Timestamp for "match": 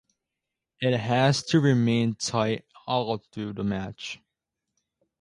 3.63-4.19